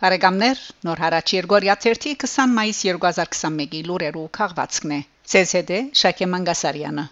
Բարեկամներ, 0.00 0.60
նոր 0.88 1.00
հարաճ 1.02 1.30
Երգորիա 1.34 1.74
20 1.84 2.52
մայիս 2.58 2.78
2021-ի 2.90 3.80
լուրերու 3.88 4.22
քաղվածքն 4.36 4.94
է։ 4.96 5.00
ՑՍԴ 5.40 5.80
Շակե 6.02 6.28
Մանգասարյանը 6.34 7.04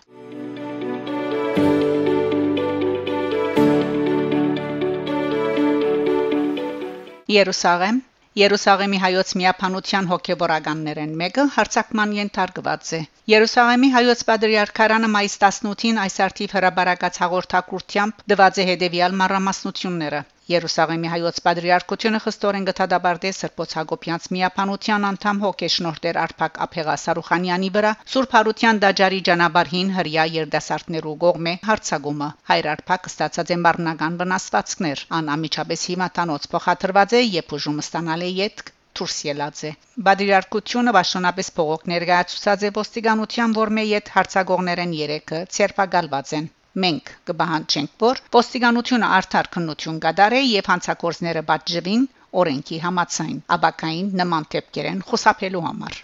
Երուսաղեմ 7.34 8.00
Երուսաղեմի 8.44 9.02
հայոց 9.04 9.34
միապանության 9.42 10.10
հոգեվորականներեն 10.14 11.14
մեկը 11.24 11.46
հարցակման 11.58 12.16
ենթարկված 12.20 12.94
է 13.00 13.02
Երուսաղեմի 13.34 13.92
հայոց 13.98 14.24
պատրիարքարանը 14.32 15.12
մայիս 15.18 15.36
18-ին 15.44 16.02
այս 16.08 16.18
արդիվ 16.30 16.56
հրաբարակած 16.60 17.22
հաղորդակցությամբ 17.26 18.26
դված 18.34 18.64
է 18.64 18.68
հետևյալ 18.72 19.20
մարամասնությունները 19.24 20.24
Երուսաղեմի 20.48 21.08
հայոց 21.12 21.38
պատրիարքությունը 21.46 22.18
խստորեն 22.24 22.66
գտադաբարտե 22.68 23.32
Սրբոց 23.38 23.74
Հակոբյանց 23.78 24.28
միապանության 24.36 25.02
անդամ 25.08 25.42
հոգեշնորհներ 25.44 26.18
Արփակ 26.22 26.56
Ափեղասարուխանյանի 26.66 27.68
վրա 27.74 27.90
Սուրբ 28.12 28.36
Հարության 28.38 28.80
դաջարի 28.84 29.20
ճանապարհին 29.28 29.92
հрья 29.98 30.24
երդասարտներու 30.38 31.14
կողմէ 31.26 31.54
հարցագումը 31.68 32.30
հայր 32.52 32.70
Արփակը 32.72 33.12
ստացած 33.12 33.54
են 33.58 33.68
բառնական 33.68 34.18
վնասվածքներ 34.24 35.04
անամիջապես 35.20 35.86
հիմա 35.92 36.10
տանոց 36.20 36.50
փոխադրված 36.56 37.16
է 37.20 37.24
եւ 37.36 37.56
ուժումը 37.60 37.88
ստանալ 37.88 38.28
է 38.30 38.34
յետք 38.40 38.74
դուրս 38.98 39.16
ելած 39.28 39.58
է։ 39.68 39.70
Բադրիարքությունը 40.08 40.94
բաշխոնապես 40.96 41.50
փողոք 41.58 41.88
ներկայացուցած 41.92 42.64
է 42.68 42.70
ոստիկանության 42.78 43.58
որմե 43.62 43.84
յետ 43.92 44.14
հարցագողներն 44.16 44.94
3-ը 45.00 45.42
ցերպակալված 45.58 46.32
են։ 46.40 46.48
Մենք 46.82 47.10
կբահանջենք, 47.28 47.94
որ 48.04 48.20
ոստիկանությունը 48.36 49.08
արդար 49.18 49.48
քննություն 49.54 50.02
կդարե 50.04 50.42
եւ 50.48 50.68
հանցակործները 50.72 51.42
պատժվին 51.52 52.04
օրենքի 52.42 52.82
համացայն, 52.84 53.38
աբակային 53.56 54.12
նման 54.22 54.48
թեփկերեն 54.56 55.00
խուսափելու 55.10 55.64
համար։ 55.70 56.02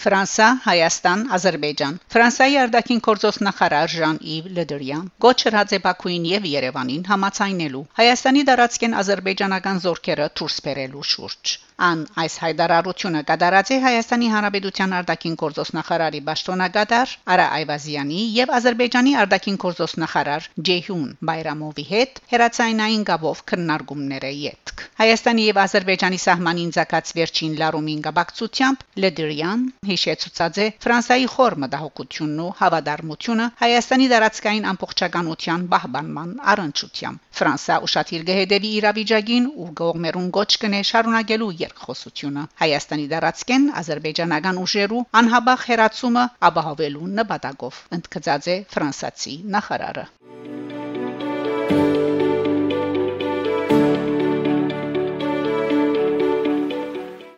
Ֆրանսա, 0.00 0.44
Հայաստան, 0.64 1.22
Ադրբեջան։ 1.36 1.96
Ֆրանսիայի 2.12 2.54
արտաքին 2.60 3.00
գործոս 3.08 3.38
նախարար 3.46 3.90
Ժան-Իվ 3.94 4.46
Լեդրյան 4.58 5.02
գոչրած 5.24 5.74
է 5.76 5.80
Բաքուին 5.86 6.28
եւ 6.30 6.46
Երևանին 6.52 7.02
համացայնելու 7.10 7.82
Հայաստանի 8.00 8.44
դարածքեն 8.50 8.96
ադրբեջանական 9.02 9.82
զորքերը 9.84 10.30
դուրս 10.40 10.56
բերելու 10.68 11.04
շուրջ։ 11.10 11.58
Ան 11.80 12.00
այս 12.20 12.34
հայդարարությունը 12.42 13.20
կդարած 13.28 13.70
է 13.72 13.76
Հայաստանի 13.80 14.26
Հանրապետության 14.32 14.90
արտաքին 14.98 15.36
գործոս 15.42 15.70
նախարարի 15.76 16.18
Պաշտոնակատար 16.26 17.14
Արա 17.34 17.46
Այվազյանի 17.58 18.18
եւ 18.36 18.52
Ադրբեջանի 18.58 19.14
արտաքին 19.22 19.56
գործոս 19.64 19.94
նախարար 20.02 20.48
Ջեհուն 20.68 21.06
Բայրամովի 21.30 21.84
հետ 21.92 22.20
հերացայինային 22.32 23.06
գաբով 23.10 23.40
քննարկումները 23.52 24.32
յետք։ 24.40 24.84
Հայաստանի 25.00 25.46
եւ 25.46 25.60
Ադրբեջանի 25.64 26.20
սահմանին 26.26 26.74
ցակած 26.76 27.14
վերջին 27.16 27.56
լարումին 27.62 28.04
գաբակցությամբ 28.04 28.84
Լեդրյան 29.00 29.64
հիշեցուցած 29.92 30.60
է 30.60 30.68
Ֆրանսայի 30.84 31.26
խոր 31.36 31.58
մտահոգությունն 31.64 32.44
ու 32.44 32.50
հավատարմությունը 32.60 33.48
Հայաստանի 33.64 34.10
դարածքային 34.12 34.68
ամբողջականության 34.74 35.66
բահբանման 35.72 36.36
առընչությամբ։ 36.52 37.24
Ֆրանսա 37.40 37.80
ուշադիր 37.88 38.28
գհեդեվի 38.28 38.70
իրավիճակին 38.80 39.50
ու 39.64 39.72
գողմերուն 39.80 40.30
գոչ 40.36 40.50
կնե 40.60 40.84
շարունակելու 40.90 41.52
երկխոսությունը։ 41.70 42.42
Հայաստանի 42.60 43.06
դարածքեն 43.14 43.66
ազերբայջանական 43.80 44.60
ուժերու 44.64 45.02
անհաբախ 45.22 45.66
հերացումը 45.70 46.24
ապահովելու 46.50 47.10
նպատակով 47.20 47.80
ընդգծած 47.98 48.52
է 48.56 48.60
ֆրանսացի 48.74 49.36
նախարարը։ 49.56 50.06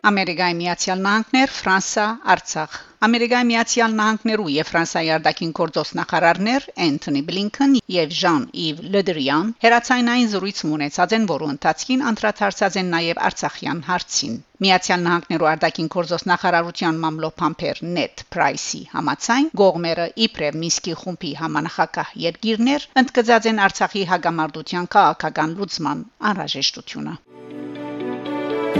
Ամերիկայի 0.03 0.55
Միացյալ 0.59 1.03
Նահանգներ, 1.03 1.51
Ֆրանսա, 1.57 2.07
Արցախ 2.33 2.73
Ամերիկայի 3.03 3.45
Միացյալ 3.47 3.93
Նահանգներու 3.99 4.51
եւ 4.53 4.67
Ֆրանսիայի 4.69 5.09
արտաքին 5.15 5.49
գործոս 5.57 5.89
նախարարներ 5.99 6.65
Անթոնի 6.85 7.21
Բլինքեն 7.29 7.73
եւ 7.95 8.13
Ժան-Իվ 8.19 8.81
Լեդրիան 8.93 9.49
հերացայինային 9.65 10.29
զրույց 10.33 10.61
ունեցած 10.67 11.15
են, 11.17 11.27
որոնց 11.31 11.55
ընթացքին 11.55 12.05
անդրադարձած 12.11 12.77
են 12.83 12.91
նաեւ 12.95 13.21
Արցախյան 13.27 13.81
հարցին։ 13.87 14.37
Միացյալ 14.63 15.03
Նահանգներու 15.07 15.49
արտաքին 15.51 15.89
գործոս 15.95 16.27
նախարարության 16.31 17.01
մամլոփամփեր 17.03 17.83
Նետ 17.99 18.25
Պրայսի 18.35 18.81
համացայն 18.95 19.49
գողմերը 19.63 20.07
իբրև 20.27 20.59
Միսկի 20.63 20.95
խումբի 21.03 21.33
համանախակահ 21.43 22.15
երկիրներ 22.27 22.87
ընդգծած 23.03 23.51
են 23.51 23.63
Արցախի 23.67 24.05
հագամարտության 24.13 24.91
քաղաքական 24.95 25.57
լուծման 25.59 26.07
անհրաժեշտությունը։ 26.31 27.17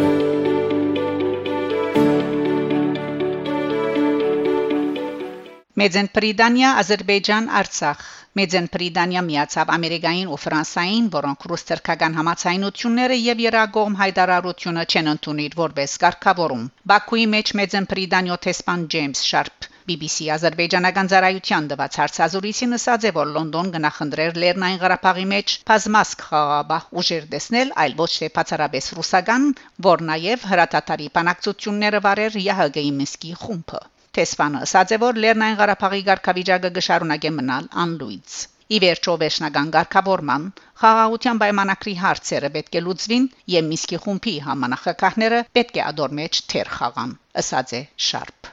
Մեծեն 0.04 0.43
Բրիտանիա, 6.16 6.72
Ադրբեջան, 6.80 7.46
Արցախ 7.60 8.02
Մեծեն 8.40 8.68
Բրիտանիա 8.74 9.22
միացավ 9.30 9.72
Ամերիկային 9.76 10.30
ու 10.36 10.38
Ֆրանսային, 10.44 11.08
որոնք 11.16 11.48
ռուս-թրքական 11.52 12.18
համացայնությունները 12.20 13.18
եւ 13.22 13.42
երագողմ 13.46 13.98
հայտարարությունը 14.02 14.84
չեն 14.94 15.10
ընդունիր 15.14 15.58
որպես 15.60 15.96
կարգավորում։ 16.04 16.64
Բաքուի 16.92 17.26
մեջ 17.34 17.54
Մեծեն 17.62 17.88
Բրիտանիո 17.94 18.38
տեսփան 18.46 18.86
Ջեյմս 18.96 19.24
Շարփ 19.30 19.68
BBC 19.90 20.30
Ադրբեջանական 20.38 21.10
ծառայության 21.12 21.66
դված 21.74 21.98
հարցազրույցին 22.02 22.78
ասաց 22.78 23.08
որ 23.18 23.34
Լոնդոն 23.38 23.72
գնահնդրեր 23.78 24.38
Լեռնային 24.44 24.82
Ղարաբաղի 24.84 25.26
մեջ 25.34 25.56
բազմասկ 25.72 26.28
խաղաբահ 26.30 26.86
ուժեր 27.02 27.26
տեսնել, 27.34 27.74
այլ 27.86 27.98
ոչ 28.04 28.12
թե 28.20 28.30
բացառապես 28.38 28.92
ռուսական, 29.00 29.50
որ 29.90 30.06
նաև 30.14 30.48
հրատատարի 30.54 31.10
բանակցությունները 31.18 32.04
վարեր 32.08 32.40
ՀՀԳ-ի 32.46 32.94
Միսկի 33.02 33.36
խումբը։ 33.44 33.84
Տեսփանը 34.14 34.60
ասաց 34.64 34.92
է 34.94 34.98
որ 35.02 35.20
Լեռնային 35.22 35.56
Ղարաբաղի 35.60 36.02
ղարքավիճակը 36.08 36.70
կշարունակե 36.74 37.30
մնալ 37.38 37.70
անլույց։ 37.84 38.36
Ի 38.74 38.78
վերջո 38.84 39.14
վերջնական 39.22 39.72
ղարքավորման 39.76 40.44
խաղաղության 40.82 41.40
պայմանագրի 41.44 41.94
հարցերը 42.02 42.52
պետք 42.58 42.78
է 42.78 42.84
լուծվին 42.88 43.26
եւ 43.54 43.66
Միսկի 43.72 44.00
խումբի 44.04 44.34
համանախակահները 44.48 45.40
պետք 45.58 45.80
է 45.80 45.84
ադոր 45.86 46.14
մեջ 46.20 46.42
թեր 46.54 46.70
խաղան, 46.76 47.16
ասաց 47.42 47.74
է 47.80 47.82
Շարփ։ 48.10 48.52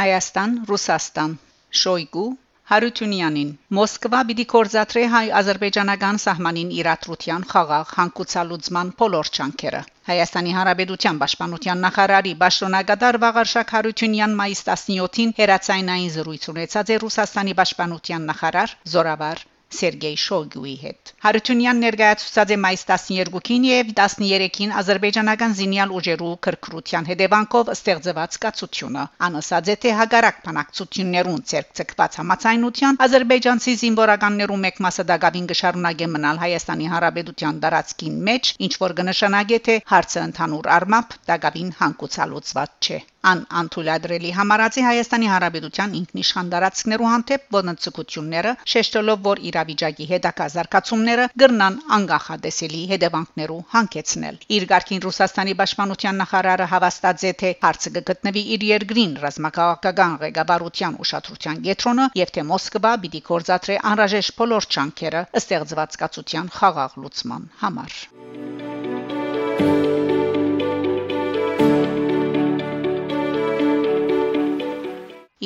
Հայաստան, 0.00 0.56
Ռուսաստան, 0.72 1.36
Շոյգու 1.84 2.28
Հարությունյանին. 2.70 3.48
Մոսկվա 3.76 4.20
պիտի 4.28 4.44
կորզատրե 4.50 5.00
հայ-ադրբեջանական 5.14 6.20
սահմանին 6.22 6.70
իրադրության 6.76 7.44
խաղաղ 7.50 7.92
հանգուցալուծման 7.96 8.92
բոլոր 9.02 9.30
չանքերը 9.36 9.82
Հայաստանի 10.08 10.56
Հանրապետության 10.58 11.20
Պաշտպանության 11.24 11.84
նախարարի 11.86 12.34
Պաշտոնակատար 12.44 13.20
Վաղարշակ 13.26 13.74
Հարությունյան 13.78 14.36
մայիս 14.40 14.66
17-ին 14.72 15.34
հերացայինային 15.40 16.14
զրույց 16.18 16.52
ունեցած 16.54 16.94
է 16.96 17.00
Ռուսաստանի 17.04 17.58
Պաշտպանության 17.60 18.30
նախարար 18.32 18.78
Զորավար 18.94 19.44
Սերգեյ 19.74 20.16
Շոգյուի 20.24 20.74
հետ։ 20.82 21.12
Հարությունյան 21.24 21.80
ներկայացուցած 21.84 22.52
է 22.54 22.58
մայիս 22.64 22.84
12-ին 22.90 23.64
եւ 23.68 23.92
13-ին 24.00 24.74
ազերբայջանական 24.80 25.56
զինյալ 25.60 25.94
ուժերու 25.98 26.32
քրքրության 26.46 27.08
հետևանքով 27.10 27.72
ստեղծված 27.74 28.38
կացությունը։ 28.44 29.06
Անասած 29.28 29.72
է 29.74 29.76
թե 29.84 29.94
հագարակ 30.00 30.42
բանակցություններուն 30.48 31.40
ցերկցկված 31.54 32.20
համացայնության 32.22 33.00
ազերբայջանցի 33.08 33.76
զինվորականներու 33.84 34.60
մեկ 34.66 34.84
մասը 34.88 35.08
դակավին 35.14 35.48
գշարունակե 35.54 36.10
մնալ 36.18 36.44
Հայաստանի 36.44 36.92
Հանրապետության 36.94 37.64
դարածքին 37.64 38.20
մեջ, 38.30 38.52
ինչ 38.68 38.74
որ 38.84 38.98
կնշանակե 39.00 39.64
թե 39.70 39.80
հարցը 39.94 40.28
ընդհանուր 40.28 40.70
առմամբ 40.78 41.18
դակավին 41.32 41.74
հանգուցալուծված 41.82 42.78
չէ 42.84 43.02
ան 43.30 43.40
անթույլատրելի 43.60 44.30
համարացի 44.38 44.82
Հայաստանի 44.84 45.28
Հանրապետության 45.32 45.94
ինքնիշխան 46.00 46.50
դարածքներու 46.54 47.08
հանդեպ 47.10 47.46
ոտնցկությունները 47.56 48.52
շեշտելով 48.72 49.22
որ 49.28 49.42
իրավիճակի 49.50 50.06
հետակա 50.12 50.46
զարգացումները 50.54 51.26
գրնան 51.42 51.78
անկախադեսելի 51.98 52.82
հետևանքներու 52.92 53.60
հանգեցնել 53.74 54.36
իր 54.58 54.66
ղարքին 54.74 55.02
Ռուսաստանի 55.06 55.56
պաշտպանության 55.62 56.20
նախարարը 56.24 56.68
հավաստած 56.74 57.24
է 57.24 57.32
թե 57.44 57.54
հարցը 57.64 57.94
կգտնվի 57.96 58.44
իր 58.58 58.68
երկրին 58.74 59.16
ռազմաքաղաքական 59.24 60.18
ղեկավարության 60.24 60.98
ուշադրության 61.06 61.62
կենտրոնը 61.68 62.08
եւ 62.22 62.34
թե 62.36 62.46
Մոսկվա 62.52 62.92
պիտի 63.04 63.24
կորզատրե 63.30 63.80
անհրաժեշտ 63.94 64.38
բոլոր 64.42 64.70
չանքերը 64.74 65.24
ըստեղծված 65.42 66.00
կացության 66.04 66.52
խաղաղ 66.60 66.98
լուծման 67.04 67.50
համար 67.64 68.00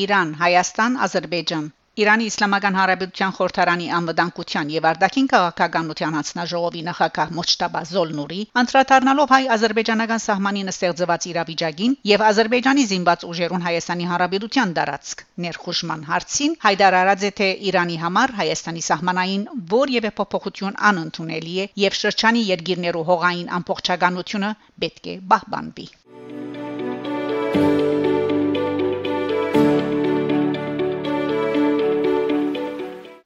Իրան, 0.05 0.37
Հայաստան, 0.45 1.03
Ադրբեջան 1.09 1.67
Իրանի 1.99 2.27
Իսլամական 2.31 2.77
Հանրապետության 2.79 3.33
խորհրդարանի 3.37 3.87
անվտանգության 3.97 4.69
եւ 4.73 4.85
արտաքին 4.91 5.25
քաղաքականության 5.33 6.17
հանձնաժողովի 6.19 6.83
նախագահ 6.89 7.33
Մոչտաբա 7.39 7.81
Զոլնուրի 7.91 8.39
անդրադառնալով 8.63 9.35
հայ-ադրբեջանական 9.35 10.23
սահմանին 10.27 10.73
ստեղծված 10.75 11.27
իրավիճակին 11.33 11.99
եւ 12.13 12.25
Ադրբեջանի 12.29 12.87
զինված 12.93 13.27
ուժերուն 13.33 13.67
Հայաստանի 13.67 14.09
Հանրապետության 14.15 14.79
դարածք 14.79 15.27
ներխուժման 15.49 16.09
հարցին 16.15 16.57
Հայդար 16.69 16.99
արած 17.03 17.29
է 17.31 17.35
թե 17.43 17.53
Իրանի 17.75 18.01
համար 18.07 18.37
Հայաստանի 18.39 18.89
սահմանային 18.93 19.47
որևէ 19.75 20.17
փոփոխություն 20.23 20.83
անընդունելի 20.95 21.61
է 21.67 21.71
եւ 21.89 22.03
շրջանի 22.07 22.49
երկիրներու 22.55 23.09
հողային 23.11 23.55
ամբողջականությունը 23.59 24.57
պետք 24.87 25.17
է 25.17 25.23
պահպանվի 25.35 25.95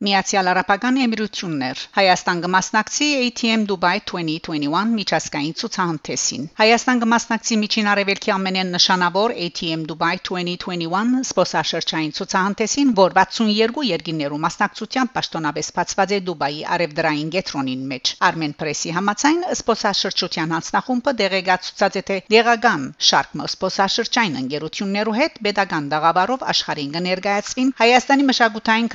Միացյալ 0.03 0.49
Արաբական 0.51 0.97
Էմիրություններ 0.99 1.81
Հայաստան 1.95 2.39
կմասնակցի 2.43 3.07
ATM 3.25 3.67
Dubai 3.71 4.01
2021 4.11 4.95
միջազգային 4.99 5.53
ցուցահանդեսին 5.61 6.49
Հայաստան 6.59 7.03
կմասնակցի 7.05 7.59
միջին 7.61 7.91
արևելքի 7.93 8.33
ամենեն 8.37 8.73
նշանավոր 8.77 9.35
ATM 9.45 9.85
Dubai 9.93 10.17
2021 10.29 11.13
սպոսաշրջային 11.29 12.11
ցուցահանդեսին, 12.19 12.91
որ 12.99 13.15
62 13.21 13.85
երկիներու 13.91 14.41
մասնակցությամբ 14.47 15.15
պաշտոնապես 15.21 15.71
բացված 15.79 16.17
է 16.17 16.21
Դուբայի 16.31 16.61
արևդրային 16.79 17.31
գետրոնին 17.37 17.87
մեջ 17.95 18.13
Armen 18.33 18.57
Press-ի 18.59 18.97
համաձայն 18.99 19.47
սպոսաշրջության 19.55 20.57
հանձնախումբը 20.57 21.17
դեղեկացուցած 21.23 22.01
է 22.03 22.05
թե 22.11 22.19
դեղական 22.35 22.91
շարք 23.13 23.39
սպոսաշրջային 23.47 24.43
ընկերություններու 24.43 25.17
հետ 25.23 25.41
pedagogan 25.47 25.89
դաղավարով 25.95 26.47
աշխարհին 26.57 26.93
կներկայացվին 26.99 27.75
Հայաստանի 27.87 28.31
մշակութային 28.33 28.93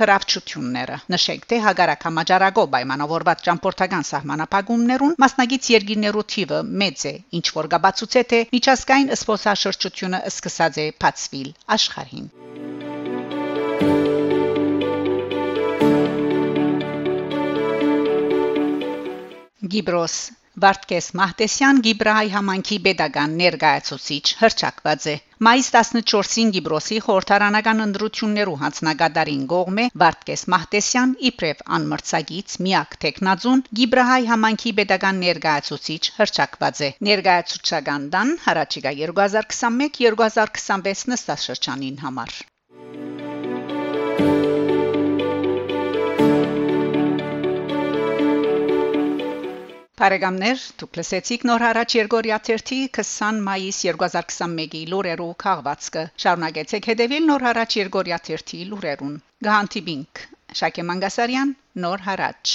կրավչությունները 0.98 1.18
Նշենք, 1.18 1.44
թե 1.50 1.58
հագարակ 1.64 2.04
համաճարակով 2.06 2.66
պայմանավորված 2.72 3.42
ճամփորդական 3.46 4.04
սահմանապահումներուն 4.08 5.14
մասնագից 5.22 5.68
երկիրներու 5.74 6.24
թիվը 6.34 6.58
մեծ 6.82 7.04
է, 7.10 7.14
ինչ 7.38 7.46
որ 7.58 7.68
գաբացուցե 7.74 8.22
թե 8.32 8.40
միջազգային 8.54 9.12
սփոսաշրջությունը 9.20 10.20
սկսած 10.32 10.78
է 10.78 10.86
բացվիլ 11.04 11.50
աշխարհին։ 11.78 12.26
Գիբրոս 19.68 20.14
Վարդգես 20.58 21.06
Մահտեսյան 21.18 21.80
Գիբրահի 21.86 22.30
համանքի 22.34 22.78
pedagogan 22.86 23.34
ներկայացուցիչ 23.38 24.24
հրճակված 24.42 25.10
է 25.12 25.16
Մայիս 25.46 25.66
14-ին 25.74 26.48
Գիբրոսի 26.54 26.96
խորհրդարանական 27.04 27.82
ընդրություններու 27.84 28.54
հանձնագետարին 28.62 29.44
գողմե 29.52 29.84
Վարդգես 30.02 30.42
Մահտեսյան 30.54 31.12
իբրև 31.30 31.62
անմրցագից 31.78 32.58
միակ 32.66 32.98
տեխնազուն 33.06 33.64
Գիբրահի 33.80 34.28
համանքի 34.32 34.74
pedagogan 34.82 35.22
ներկայացուցիչ 35.28 36.02
հրճակված 36.18 36.84
է 36.90 36.92
ներկայացուցչական 37.12 38.12
դան 38.18 38.36
հարաճիգա 38.50 38.96
2021-2026 39.06 41.08
նստաշրջանին 41.14 42.06
համար 42.08 42.40
Բարեկամներ, 49.98 50.60
դուք 50.80 50.96
լսեցիք 50.98 51.44
նոր 51.48 51.62
հարաճ 51.66 51.94
Երգորիա 51.96 52.36
30 52.48 52.84
20 52.98 53.40
մայիս 53.48 53.80
2021-ի 53.88 54.82
լուրերով 54.92 55.32
քաղվածքը։ 55.44 56.04
Շարունակեցեք 56.24 56.90
հետևել 56.92 57.26
նոր 57.32 57.46
հարաճ 57.48 57.78
Երգորիա 57.80 58.20
30 58.30 58.62
լուրերուն։ 58.74 59.16
Գահանտիբինք 59.48 60.22
Շակե 60.62 60.86
Մանգասարյան, 60.92 61.56
նոր 61.86 62.06
հարաճ։ 62.10 62.54